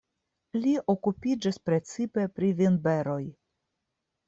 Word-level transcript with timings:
Li 0.61 0.71
okupiĝis 0.93 1.61
precipe 1.69 2.25
pri 2.39 2.51
vinberoj. 2.63 3.21